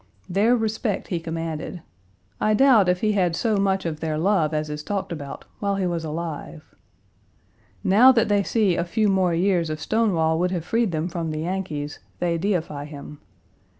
Their 0.27 0.55
respect 0.57 1.09
he 1.09 1.19
commanded. 1.19 1.83
I 2.39 2.55
doubt 2.55 2.89
if 2.89 3.01
he 3.01 3.11
had 3.11 3.35
so 3.35 3.57
much 3.57 3.85
of 3.85 3.99
their 3.99 4.17
love 4.17 4.51
as 4.51 4.67
is 4.67 4.81
talked 4.81 5.11
about 5.11 5.45
while 5.59 5.75
he 5.75 5.85
was 5.85 6.03
alive. 6.03 6.63
Now, 7.83 8.11
that 8.11 8.27
they 8.27 8.41
see 8.41 8.75
a 8.75 8.83
few 8.83 9.07
more 9.07 9.35
years 9.35 9.69
of 9.69 9.79
Stonewall 9.79 10.39
would 10.39 10.49
have 10.49 10.65
freed 10.65 10.91
them 10.91 11.07
from 11.07 11.29
the 11.29 11.41
Yankees, 11.41 11.99
they 12.17 12.39
deify 12.39 12.85
him. 12.85 13.19